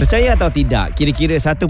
[0.00, 1.68] Percaya atau tidak, kira-kira 1.7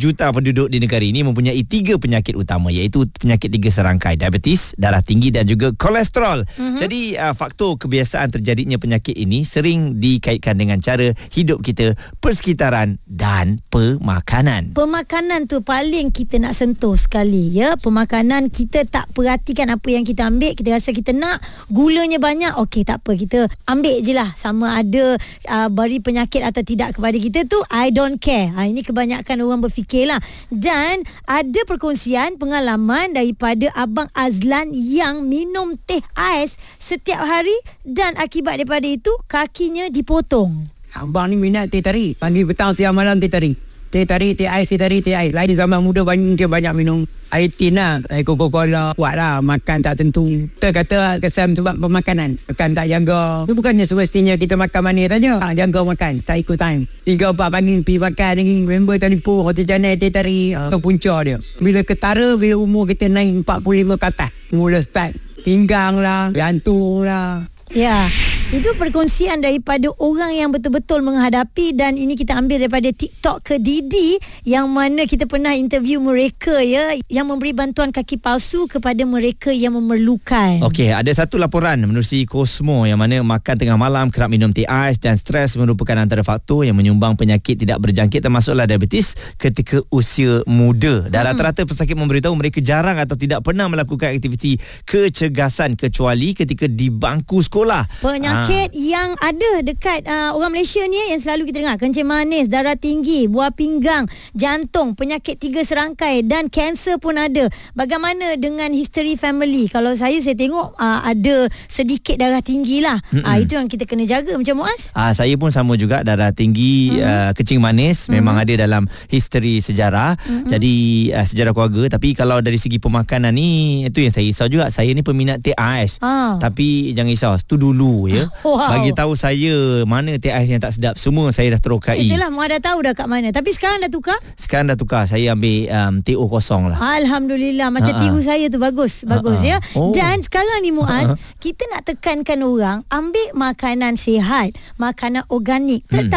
[0.00, 5.04] juta penduduk di negara ini mempunyai tiga penyakit utama iaitu penyakit tiga serangkai, diabetes, darah
[5.04, 6.48] tinggi dan juga kolesterol.
[6.48, 6.80] Mm-hmm.
[6.80, 11.92] Jadi uh, faktor kebiasaan terjadinya penyakit ini sering dikaitkan dengan cara hidup kita,
[12.24, 14.72] persekitaran dan pemakanan.
[14.72, 17.76] Pemakanan tu paling kita nak sentuh sekali ya.
[17.76, 22.88] Pemakanan kita tak perhatikan apa yang kita ambil, kita rasa kita nak gulanya banyak, okey
[22.88, 25.20] tak apa kita ambil je lah sama ada
[25.52, 28.54] uh, beri penyakit atau tidak kepada kita kita tu I don't care.
[28.54, 30.22] Ha, ini kebanyakan orang berfikirlah.
[30.54, 38.62] Dan ada perkongsian pengalaman daripada Abang Azlan yang minum teh ais setiap hari dan akibat
[38.62, 40.62] daripada itu kakinya dipotong.
[40.94, 42.22] Abang ni minat teh tarik.
[42.22, 45.30] Pagi petang siang malam teh tarik teh tarik, teh ais, teh tarik, teh ais.
[45.30, 47.98] Lain zaman muda banyak dia banyak minum air tin lah.
[48.10, 48.94] Air Coca-Cola.
[48.94, 49.42] Kuat lah.
[49.42, 50.26] Makan tak tentu.
[50.30, 52.38] Kita kata kesan sebab pemakanan.
[52.46, 53.42] Makan tak jaga.
[53.46, 55.42] Itu bukannya semestinya kita makan manis saja.
[55.42, 56.22] Ha, jaga makan.
[56.22, 56.86] Tak ikut time.
[57.02, 59.50] Tiga empat pagi pergi makan dengan member telefon.
[59.50, 60.54] Hotel Janai teh tarik.
[60.54, 61.42] Ha, punca dia.
[61.58, 64.30] Bila ketara, bila umur kita naik 45 ke atas.
[64.54, 65.18] Mula start.
[65.42, 66.30] Pinggang lah.
[66.30, 67.42] Gantung lah.
[67.74, 68.06] Ya.
[68.54, 74.14] Itu perkongsian daripada orang yang betul-betul menghadapi dan ini kita ambil daripada TikTok ke Didi
[74.46, 79.74] yang mana kita pernah interview mereka ya yang memberi bantuan kaki palsu kepada mereka yang
[79.74, 80.62] memerlukan.
[80.70, 85.02] Okey, ada satu laporan menerusi Cosmo yang mana makan tengah malam, kerap minum teh ais
[85.02, 91.10] dan stres merupakan antara faktor yang menyumbang penyakit tidak berjangkit termasuklah diabetes ketika usia muda.
[91.10, 91.28] Dan hmm.
[91.34, 94.54] rata-rata pesakit memberitahu mereka jarang atau tidak pernah melakukan aktiviti
[94.86, 97.98] kecergasan kecuali ketika di bangku sekolah.
[97.98, 98.76] Penyakit penyakit ha.
[98.76, 103.26] yang ada dekat uh, orang Malaysia ni yang selalu kita dengar kencing manis, darah tinggi,
[103.26, 104.04] buah pinggang,
[104.36, 107.48] jantung, penyakit tiga serangkai dan kanser pun ada.
[107.72, 109.72] Bagaimana dengan history family?
[109.72, 113.00] Kalau saya saya tengok uh, ada sedikit darah tinggi lah.
[113.12, 114.92] Uh, itu yang kita kena jaga macam Muaz.
[114.92, 118.14] Ah uh, saya pun sama juga darah tinggi, uh, kencing manis mm-hmm.
[118.20, 120.20] memang ada dalam history sejarah.
[120.20, 120.50] Mm-hmm.
[120.52, 120.74] Jadi
[121.16, 124.68] uh, sejarah keluarga tapi kalau dari segi pemakanan ni itu yang saya risau juga.
[124.68, 125.96] Saya ni peminat teh ais.
[126.02, 126.36] Uh.
[126.38, 128.23] Tapi jangan risau, tu dulu ya.
[128.42, 128.70] Wow.
[128.78, 132.44] bagi tahu saya mana teh ais yang tak sedap semua saya dah terokai itulah mu
[132.44, 135.94] dah tahu dah kat mana tapi sekarang dah tukar sekarang dah tukar saya ambil um,
[136.04, 138.02] TO kosong lah Alhamdulillah macam Ha-ha.
[138.02, 139.58] tiru saya tu bagus bagus Ha-ha.
[139.62, 139.92] ya oh.
[139.92, 141.20] dan sekarang ni Muaz Ha-ha.
[141.40, 146.10] kita nak tekankan orang ambil makanan sihat makanan organik hmm.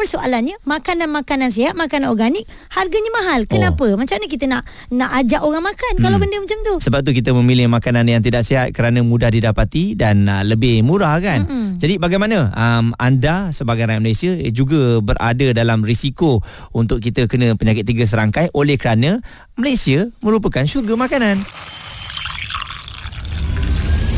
[0.00, 0.56] Persoalannya?
[0.64, 3.44] Makanan-makanan sihat makanan organik harganya mahal.
[3.44, 3.84] Kenapa?
[3.84, 4.00] Oh.
[4.00, 6.02] macam mana kita nak nak ajak orang makan hmm.
[6.02, 6.74] kalau benda macam tu?
[6.80, 11.20] Sebab tu kita memilih makanan yang tidak sihat kerana mudah didapati dan uh, lebih murah
[11.20, 11.44] kan?
[11.44, 11.76] Mm-mm.
[11.76, 12.48] jadi bagaimana?
[12.56, 16.40] Um, anda sebagai rakyat Malaysia eh, juga berada dalam risiko
[16.72, 18.48] untuk kita kena penyakit tiga serangkai.
[18.56, 19.20] Oleh kerana
[19.60, 21.44] Malaysia merupakan syurga makanan.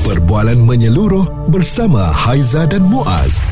[0.02, 3.51] Perbualan menyeluruh bersama Haiza dan Muaz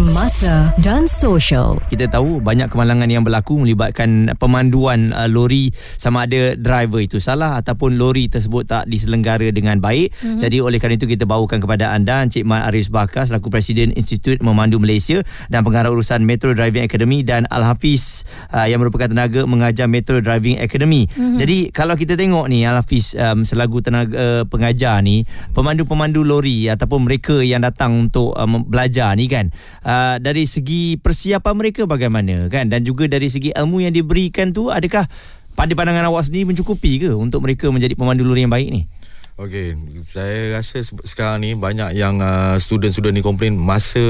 [0.00, 1.76] semasa dan sosial.
[1.92, 7.60] Kita tahu banyak kemalangan yang berlaku melibatkan pemanduan uh, lori sama ada driver itu salah
[7.60, 10.08] ataupun lori tersebut tak diselenggara dengan baik.
[10.08, 10.40] Mm-hmm.
[10.40, 14.40] Jadi oleh kerana itu kita bawakan kepada anda Encik Mat Aris Bakar selaku Presiden Institut
[14.40, 15.20] Memandu Malaysia
[15.52, 18.24] dan pengarah urusan Metro Driving Academy dan Al Hafiz
[18.56, 21.12] uh, yang merupakan tenaga mengajar Metro Driving Academy.
[21.12, 21.36] Mm-hmm.
[21.36, 26.72] Jadi kalau kita tengok ni Al Hafiz um, selaku tenaga uh, pengajar ni pemandu-pemandu lori
[26.72, 29.52] ataupun mereka yang datang untuk um, belajar ni kan
[29.84, 29.89] uh,
[30.20, 35.08] dari segi persiapan mereka bagaimana kan dan juga dari segi ilmu yang diberikan tu adakah
[35.58, 38.82] pada pandangan awak sendiri mencukupi ke untuk mereka menjadi pemandu lori yang baik ni
[39.40, 39.72] Okey,
[40.04, 44.04] saya rasa sekarang ni banyak yang uh, student-student ni komplain masa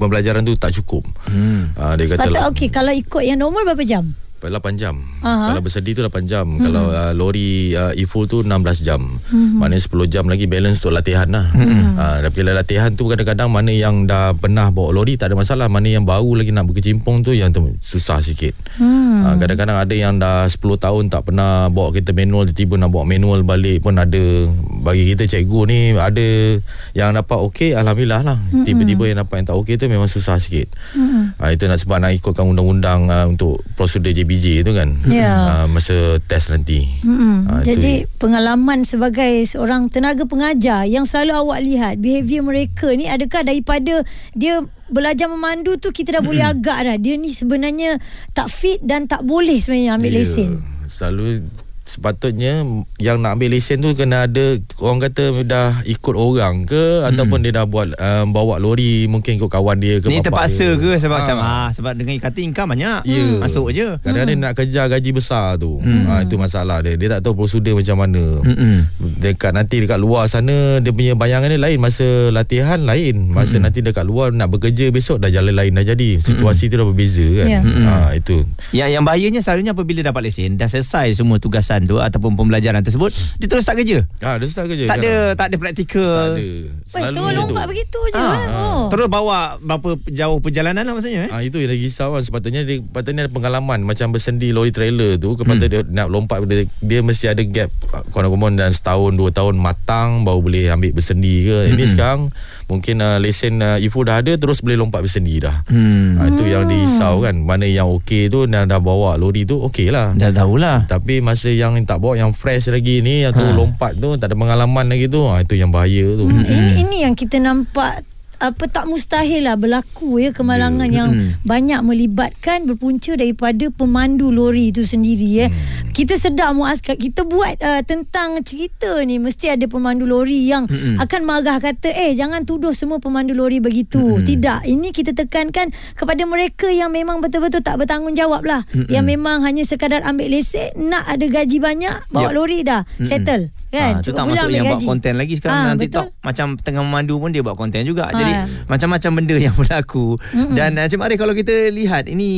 [0.00, 1.04] pembelajaran tu tak cukup.
[1.28, 1.68] Hmm.
[1.76, 4.08] Uh, dia kata Sepatut okey kalau ikut yang normal berapa jam?
[4.50, 4.94] 8 jam.
[4.98, 5.46] Uh-huh.
[5.48, 6.46] Kalau bersedih tu 8 jam.
[6.46, 6.60] Hmm.
[6.60, 8.50] Kalau uh, lori uh, e-full tu 16
[8.84, 9.00] jam.
[9.00, 9.62] Hmm.
[9.62, 11.48] Maknanya 10 jam lagi balance untuk latihan lah.
[11.54, 11.96] Hmm.
[11.96, 15.72] Uh, tapi bila latihan tu kadang-kadang mana yang dah pernah bawa lori tak ada masalah.
[15.72, 18.52] Mana yang baru lagi nak berkecimpung tu yang tu susah sikit.
[18.76, 19.24] Hmm.
[19.24, 23.08] Uh, kadang-kadang ada yang dah 10 tahun tak pernah bawa kereta manual tiba-tiba nak bawa
[23.08, 24.50] manual balik pun ada.
[24.84, 26.60] Bagi kita cikgu ni ada
[26.92, 28.38] yang dapat okey Alhamdulillah lah.
[28.38, 28.68] Hmm.
[28.68, 30.68] Tiba-tiba yang dapat yang tak okey tu memang susah sikit.
[30.92, 31.32] Hmm.
[31.40, 35.62] Uh, itu nak sebab nak ikutkan undang-undang uh, untuk prosedur JB BJ tu kan yeah.
[35.62, 36.82] uh, masa test nanti.
[37.06, 37.36] Mm-hmm.
[37.46, 38.26] Uh, Jadi tu.
[38.26, 44.02] pengalaman sebagai seorang tenaga pengajar yang selalu awak lihat behavior mereka ni adakah daripada
[44.34, 44.58] dia
[44.90, 46.28] belajar memandu tu kita dah mm-hmm.
[46.34, 48.02] boleh agak dah dia ni sebenarnya
[48.34, 50.20] tak fit dan tak boleh sebenarnya ambil yeah.
[50.26, 50.50] lesen.
[50.90, 51.46] Selalu
[51.84, 52.64] sepatutnya
[52.96, 57.08] yang nak ambil lesen tu kena ada orang kata dah ikut orang ke hmm.
[57.12, 60.80] ataupun dia dah buat um, bawa lori mungkin ikut kawan dia ke Ni terpaksa dia.
[60.80, 61.20] ke sebab Ah.
[61.20, 63.00] macam ah sebab dengan kata income banyak.
[63.04, 63.24] Ya.
[63.38, 64.00] Masuk je.
[64.00, 65.78] Kadang-kadang dia nak kejar gaji besar tu.
[65.78, 66.08] Hmm.
[66.08, 66.96] Ha, itu masalah dia.
[66.96, 68.24] Dia tak tahu prosedur macam mana.
[68.42, 68.88] Hmm.
[69.20, 73.28] Dekat nanti dekat luar sana dia punya bayangan dia lain masa latihan lain.
[73.30, 73.64] Masa hmm.
[73.68, 76.18] nanti dekat luar nak bekerja besok dah jalan lain dah jadi.
[76.18, 76.70] Situasi hmm.
[76.72, 77.46] tu dah berbeza kan.
[77.46, 77.60] Ya.
[77.60, 78.36] Ha itu.
[78.72, 83.10] Yang yang bahayanya selalunya apabila dapat lesen dah selesai semua tugasan tu ataupun pembelajaran tersebut,
[83.42, 84.06] dia terus start kerja.
[84.22, 84.86] Ha dia start kerja.
[84.86, 85.34] Tak ada sekarang.
[85.34, 86.30] tak ada praktikal.
[86.30, 86.46] Tak ada.
[86.94, 88.20] Weh, tu lompat begitu je.
[88.20, 88.48] Ah, kan?
[88.54, 88.84] Oh.
[88.92, 91.30] Terus bawa berapa jauh perjalanan lah maksudnya eh?
[91.32, 95.16] Ah itu yang lagi risau kan sepatutnya dia sepatutnya ada pengalaman macam bersendi lori trailer
[95.16, 95.72] tu kepada hmm.
[95.72, 97.72] dia nak lompat dia, dia mesti ada gap
[98.12, 101.58] konon-konon dan setahun dua tahun matang baru boleh ambil bersendi ke.
[101.72, 102.28] Ini sekarang
[102.68, 105.64] mungkin uh, lesen uh, Ifo dah ada terus boleh lompat bersendi dah.
[105.72, 106.20] Hmm.
[106.20, 107.40] Ah, itu yang dirisau kan.
[107.40, 110.12] Mana yang okey tu dah, dah bawa lori tu okey lah.
[110.12, 110.84] Dah tahulah.
[110.84, 113.56] Tapi masa yang tak bawa yang fresh lagi ni atau ha.
[113.56, 116.28] lompat tu tak ada pengalaman lagi tu ah, itu yang bahaya tu.
[116.28, 118.04] Hmm, ini ini yang kita nampak
[118.38, 121.04] apa tak mustahil lah berlaku ya kemalangan Ya.
[121.04, 121.10] yang
[121.42, 125.46] banyak melibatkan berpunca daripada pemandu lori itu sendiri ya.
[125.48, 125.90] Hmm.
[125.90, 130.66] Kita sedar Muaz kita buat uh, tentang cerita ni mesti ada pemandu lori yang
[130.98, 134.20] akan marah kata eh jangan tuduh semua pemandu lori begitu.
[134.20, 138.62] Tidak, ini kita tekankan kepada mereka yang memang betul-betul tak bertanggungjawab lah.
[138.86, 142.34] Yang memang hanya sekadar ambil lesen nak ada gaji banyak bawa Yep.
[142.34, 143.90] lori dah settle kan.
[143.90, 144.86] Ha, tu Cukup tak pulang masuk ambil yang buat gaji.
[144.86, 145.84] konten lagi sekarang Ah, dalam betul.
[145.84, 148.02] TikTok macam tengah memandu pun dia buat konten juga.
[148.04, 148.42] Ah, Jadi ya.
[148.66, 150.06] macam-macam benda yang berlaku.
[150.30, 150.54] Mm-mm.
[150.54, 152.28] Dan uh, Cik Mari kalau kita lihat ini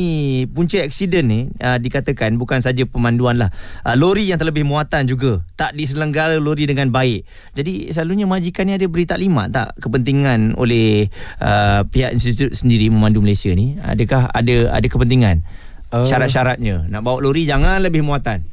[0.47, 3.53] punca aksiden ni uh, dikatakan bukan saja pemanduan lah.
[3.81, 7.21] Uh, lori yang terlebih muatan juga tak diselenggara lori dengan baik.
[7.53, 11.05] Jadi selalunya majikan ni ada beri taklimat tak kepentingan oleh
[11.37, 13.77] uh, pihak institut sendiri memandu Malaysia ni?
[13.77, 15.45] Adakah ada ada kepentingan?
[15.87, 18.43] Uh, Syarat-syaratnya nak bawa lori jangan lebih muatan.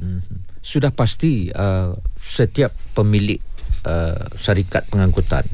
[0.64, 3.36] Sudah pasti uh, setiap pemilik
[3.84, 5.44] uh, syarikat pengangkutan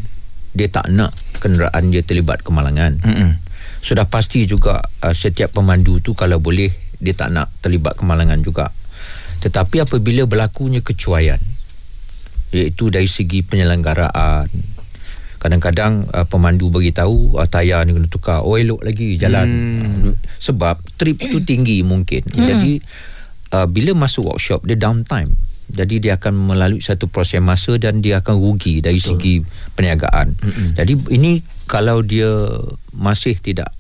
[0.55, 1.11] dia tak nak
[1.43, 2.99] kenderaan dia terlibat kemalangan.
[3.03, 3.39] Mm-mm.
[3.83, 6.71] Sudah pasti juga uh, setiap pemandu tu kalau boleh
[7.03, 8.71] dia tak nak terlibat kemalangan juga.
[9.41, 11.39] Tetapi apabila berlakunya kecuaian
[12.51, 14.51] iaitu dari segi penyelenggaraan
[15.41, 20.15] kadang-kadang uh, pemandu beritahu uh, tayar ni kena tukar oh elok lagi jalan hmm.
[20.37, 22.37] sebab trip tu tinggi mungkin hmm.
[22.37, 22.73] jadi
[23.55, 25.31] uh, bila masuk workshop dia downtime
[25.71, 29.17] jadi dia akan melalui satu proses masa dan dia akan rugi dari Betul.
[29.17, 29.35] segi
[29.79, 30.69] perniagaan hmm.
[30.75, 32.31] jadi ini kalau dia
[32.91, 33.71] masih tidak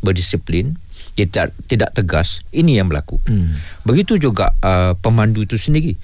[0.00, 0.78] berdisiplin
[1.18, 3.82] dia tidak, tidak tegas ini yang berlaku hmm.
[3.82, 5.98] begitu juga uh, pemandu itu sendiri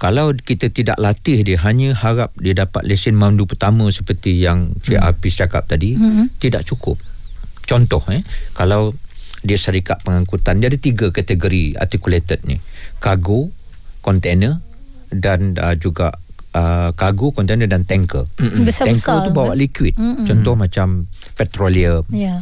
[0.00, 4.96] kalau kita tidak latih dia hanya harap dia dapat lesen mandu pertama seperti yang Cik
[4.96, 5.06] hmm.
[5.06, 6.40] Apis cakap tadi hmm.
[6.42, 6.98] tidak cukup
[7.68, 8.20] contoh eh
[8.58, 8.90] kalau
[9.40, 12.60] dia syarikat pengangkutan dia ada tiga kategori articulated ni
[12.98, 13.48] kargo
[14.00, 14.60] container
[15.08, 16.12] dan uh, juga
[16.52, 18.62] uh, kargo container dan tanker Mm-mm.
[18.62, 19.58] Besar-besar, tanker tu bawa kan?
[19.58, 20.24] liquid Mm-mm.
[20.28, 22.40] contoh macam petroleum Ya.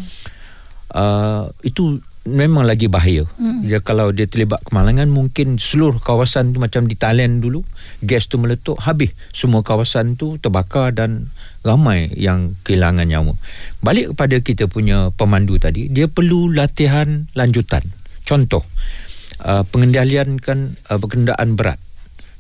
[0.93, 3.25] uh, itu memang lagi bahaya.
[3.41, 3.65] Hmm.
[3.65, 7.65] Dia kalau dia terlibat kemalangan mungkin seluruh kawasan tu macam di Thailand dulu
[8.05, 11.33] gas tu meletup habis semua kawasan tu terbakar dan
[11.67, 13.35] ramai yang kehilangan nyawa.
[13.83, 17.83] Balik kepada kita punya pemandu tadi, dia perlu latihan lanjutan.
[18.23, 18.63] Contoh
[19.43, 21.79] uh, pengendalian kan uh, kenderaan berat.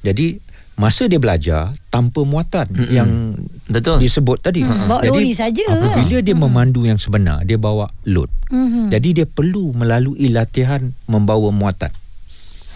[0.06, 0.38] Jadi
[0.78, 2.94] masa dia belajar tanpa muatan mm-hmm.
[2.94, 3.10] yang
[3.66, 3.98] Betul.
[3.98, 4.62] disebut tadi.
[4.62, 5.66] Hmm, bawa lori saja.
[5.66, 8.30] Apabila dia memandu yang sebenar, dia bawa load.
[8.48, 8.94] Mhm.
[8.94, 10.80] Jadi dia perlu melalui latihan
[11.10, 11.90] membawa muatan.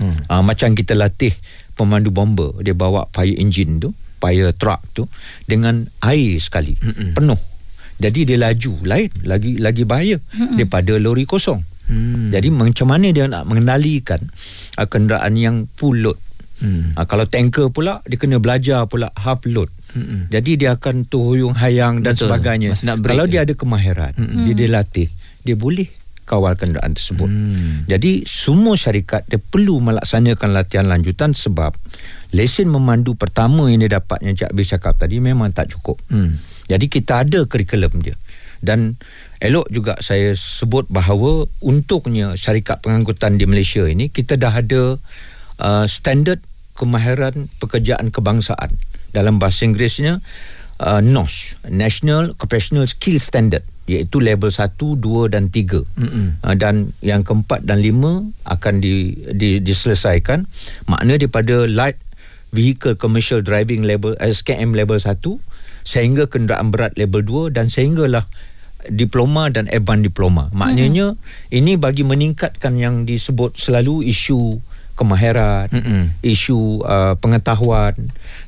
[0.03, 0.19] Hmm.
[0.27, 1.31] Uh, macam kita latih
[1.79, 5.11] pemandu bomber, dia bawa fire engine tu, fire truck tu
[5.51, 7.19] dengan air sekali, hmm.
[7.19, 7.41] penuh.
[7.99, 10.59] Jadi dia laju, lain lagi lagi bahaya hmm.
[10.59, 11.59] daripada lori kosong.
[11.91, 12.31] Hmm.
[12.31, 14.23] Jadi macam mana dia nak mengendalikan
[14.79, 16.19] uh, kenderaan yang full load?
[16.63, 16.95] Hmm.
[16.95, 19.71] Uh, kalau tanker pula dia kena belajar pula half load.
[19.93, 20.31] Hmm.
[20.31, 22.31] Jadi dia akan tuhuyung hayang dan Betul.
[22.33, 22.73] sebagainya.
[22.79, 23.45] Kalau dia.
[23.45, 24.49] ada kemahiran, hmm.
[24.49, 25.09] dia, dia latih,
[25.45, 25.91] dia boleh
[26.25, 27.29] kawal kenderaan tersebut.
[27.29, 27.85] Hmm.
[27.91, 31.77] Jadi semua syarikat dia perlu melaksanakan latihan lanjutan sebab
[32.33, 36.01] lesen memandu pertama yang dia dapat yang Cik Abis cakap tadi memang tak cukup.
[36.09, 36.37] Hmm.
[36.67, 38.17] Jadi kita ada kurikulum dia.
[38.63, 38.97] Dan
[39.43, 44.95] elok juga saya sebut bahawa untuknya syarikat pengangkutan di Malaysia ini kita dah ada
[45.59, 46.39] uh, standard
[46.79, 48.71] kemahiran pekerjaan kebangsaan
[49.11, 50.23] dalam bahasa Inggerisnya
[50.79, 57.27] uh, NOS National Occupational Skill Standard iaitu level 1, 2 dan 3 uh, dan yang
[57.27, 60.47] keempat dan lima akan di, di, diselesaikan
[60.87, 61.99] makna daripada light
[62.53, 65.19] vehicle commercial driving level SKM level 1
[65.83, 68.29] sehingga kenderaan berat level 2 dan sehinggalah
[68.93, 71.57] diploma dan advanced diploma maknanya mm-hmm.
[71.57, 74.61] ini bagi meningkatkan yang disebut selalu isu
[74.93, 76.03] kemahiran, Mm-mm.
[76.21, 77.97] isu uh, pengetahuan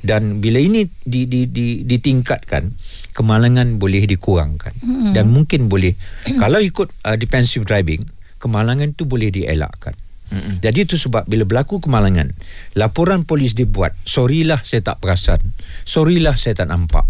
[0.04, 2.68] dan bila ini di, di, di, ditingkatkan
[3.16, 5.16] kemalangan boleh dikurangkan Mm-mm.
[5.16, 5.96] dan mungkin boleh
[6.42, 8.04] kalau ikut uh, defensive driving
[8.44, 9.96] kemalangan tu boleh dielakkan.
[10.34, 10.58] Mm-mm.
[10.58, 12.34] Jadi itu sebab bila berlaku kemalangan,
[12.74, 15.38] laporan polis dibuat, sorry lah saya tak perasan,
[15.86, 17.06] sorry lah saya tak nampak.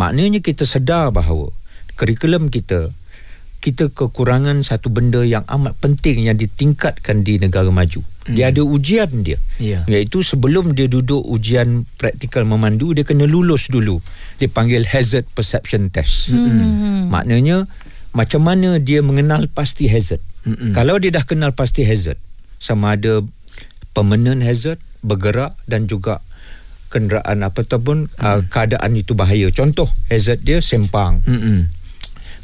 [0.00, 1.52] Maknanya kita sedar bahawa
[1.94, 2.90] kurikulum kita
[3.64, 8.04] kita kekurangan satu benda yang amat penting yang ditingkatkan di negara maju.
[8.28, 8.36] Hmm.
[8.36, 9.40] Dia ada ujian dia.
[9.56, 9.88] Yeah.
[9.88, 14.04] Iaitu sebelum dia duduk ujian praktikal memandu dia kena lulus dulu.
[14.36, 16.36] Dia panggil hazard perception test.
[16.36, 17.08] Hmm.
[17.08, 17.64] Maknanya
[18.12, 20.20] macam mana dia mengenal pasti hazard.
[20.44, 20.76] Hmm.
[20.76, 22.20] Kalau dia dah kenal pasti hazard
[22.64, 23.20] sama ada
[23.92, 26.24] permanent hazard bergerak dan juga
[26.88, 28.24] kenderaan apa ataupun hmm.
[28.24, 29.52] uh, keadaan itu bahaya.
[29.52, 31.20] Contoh hazard dia sempang.
[31.28, 31.68] Hmm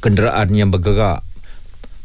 [0.01, 1.23] kenderaan yang bergerak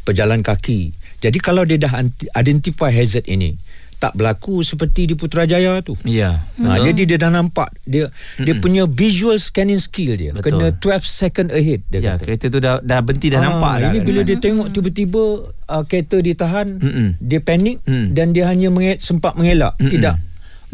[0.04, 0.94] berjalan kaki
[1.24, 1.96] jadi kalau dia dah
[2.38, 3.58] identify hazard ini
[3.96, 5.96] tak berlaku seperti di Putrajaya tu.
[6.04, 6.44] Ya.
[6.62, 8.46] Ha, jadi dia dah nampak dia Mm-mm.
[8.46, 10.60] dia punya visual scanning skill dia Betul.
[10.60, 12.24] kena 12 second ahead dia ya, kata.
[12.28, 13.90] kereta tu dah dah berhenti dah ha, nampak dah.
[13.92, 15.24] Ini bila dia tengok tiba-tiba
[15.72, 17.08] uh, kereta ditahan, Mm-mm.
[17.18, 18.14] dia panik mm.
[18.14, 19.92] dan dia hanya menge- sempat mengelak, Mm-mm.
[19.92, 20.20] tidak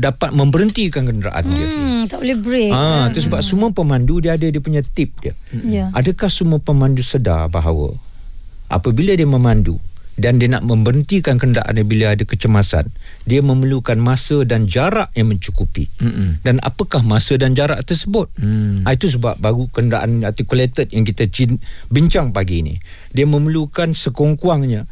[0.01, 1.68] dapat memberhentikan kenderaan hmm, dia.
[2.10, 2.72] Tak boleh break.
[2.74, 3.50] Ah, ha, itu sebab hmm.
[3.54, 5.38] semua pemandu dia ada dia punya tip dia.
[5.54, 5.94] Yeah.
[5.94, 7.94] Adakah semua pemandu sedar bahawa
[8.72, 9.78] apabila dia memandu
[10.22, 12.86] dan dia nak memberhentikan kenderaan dia bila ada kecemasan,
[13.25, 15.90] dia memerlukan masa dan jarak yang mencukupi.
[15.98, 16.46] Mm-mm.
[16.46, 18.30] Dan apakah masa dan jarak tersebut?
[18.38, 18.86] Mm.
[18.86, 21.25] Itu sebab baru kenderaan articulated yang kita
[21.90, 22.78] bincang pagi ini.
[23.10, 24.86] Dia memerlukan sekongkuangnya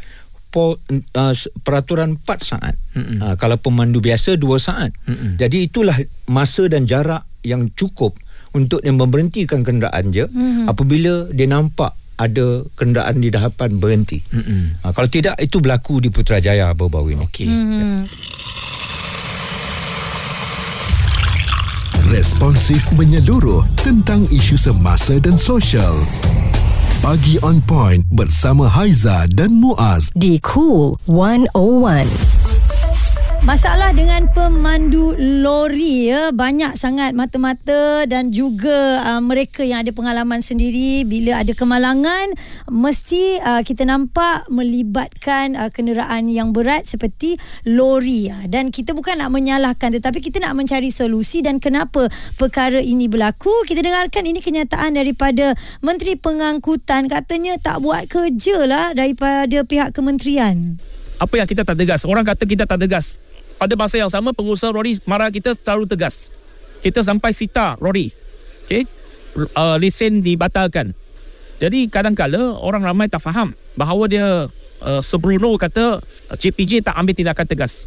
[0.50, 0.82] po,
[1.14, 2.74] uh, peraturan 4 saat.
[2.98, 4.90] Uh, kalau pemandu biasa 2 saat.
[5.06, 5.38] Mm-mm.
[5.38, 5.96] Jadi itulah
[6.26, 8.18] masa dan jarak yang cukup
[8.58, 10.66] untuk dia memberhentikan kenderaan dia mm-hmm.
[10.66, 14.20] apabila dia nampak ada kenderaan di depan berhenti.
[14.36, 17.24] Uh, kalau tidak itu berlaku di Putrajaya baru-baru ini.
[17.24, 17.48] Okey.
[17.48, 17.96] Mm-hmm.
[22.10, 25.94] Responsif menyeluruh tentang isu semasa dan sosial.
[27.00, 32.38] Pagi on point bersama Haiza dan Muaz di Cool 101.
[33.39, 40.43] Masalah dengan pemandu lori ya banyak sangat mata-mata dan juga uh, mereka yang ada pengalaman
[40.43, 41.08] sendiri.
[41.08, 42.36] Bila ada kemalangan
[42.67, 48.43] mesti uh, kita nampak melibatkan uh, kenderaan yang berat seperti lori ya.
[48.51, 53.55] dan kita bukan nak menyalahkan tetapi kita nak mencari solusi dan kenapa perkara ini berlaku.
[53.63, 57.08] Kita dengarkan ini kenyataan daripada Menteri Pengangkutan.
[57.08, 60.75] Katanya tak buat kerja lah daripada pihak kementerian.
[61.24, 62.03] Apa yang kita tak tegas?
[62.03, 63.19] Orang kata kita tak tegas
[63.60, 66.32] pada masa yang sama pengusaha Rory marah kita terlalu tegas.
[66.80, 68.10] Kita sampai sita Rory.
[68.66, 68.88] Okey.
[69.36, 70.96] Uh, lesen dibatalkan.
[71.60, 74.48] Jadi kadang-kala orang ramai tak faham bahawa dia
[74.80, 76.00] uh, sebelum kata
[76.39, 77.84] CPJ tak ambil tindakan tegas.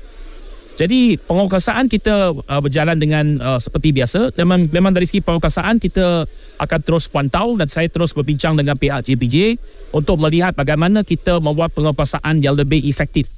[0.73, 4.33] Jadi penguasaan kita uh, berjalan dengan uh, seperti biasa.
[4.41, 6.25] Memang, memang dari segi penguasaan kita
[6.57, 9.61] akan terus pantau dan saya terus berbincang dengan pihak JPJ
[9.93, 13.29] untuk melihat bagaimana kita membuat penguasaan yang lebih efektif.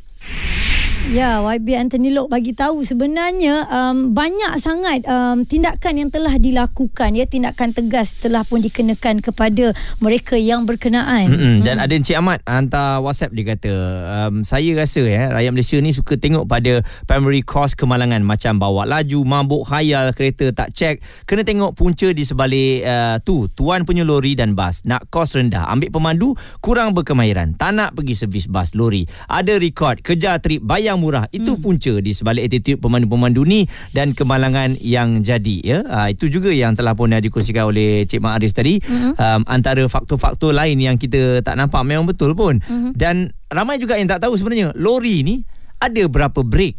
[1.13, 7.13] Ya, YB Anthony Lok bagi tahu sebenarnya um, banyak sangat um, tindakan yang telah dilakukan
[7.13, 11.29] ya tindakan tegas telah pun dikenakan kepada mereka yang berkenaan.
[11.29, 11.57] Mm-hmm.
[11.61, 11.85] Dan hmm.
[11.85, 13.73] ada Encik Ahmad hantar WhatsApp dia kata
[14.17, 18.89] um, saya rasa ya rakyat Malaysia ni suka tengok pada primary cause kemalangan macam bawa
[18.89, 21.05] laju, mabuk khayal, kereta tak check.
[21.29, 24.81] Kena tengok punca di sebalik uh, tu, tuan punya lori dan bas.
[24.89, 26.33] Nak kos rendah, ambil pemandu
[26.65, 27.61] kurang berkemahiran.
[27.61, 29.05] Tak nak pergi servis bas lori.
[29.29, 31.61] Ada rekod, kejar trip bayar yang murah itu hmm.
[31.61, 36.79] punca di sebalik attitude pemandu-pemandu ni dan kemalangan yang jadi ya uh, itu juga yang
[36.79, 39.19] telah pun dikongsikan oleh Cik Mak Aris tadi hmm.
[39.19, 42.95] um, antara faktor-faktor lain yang kita tak nampak memang betul pun hmm.
[42.95, 45.43] dan ramai juga yang tak tahu sebenarnya lori ni
[45.83, 46.79] ada berapa brake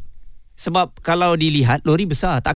[0.55, 2.43] sebab kalau dilihat lori besar tak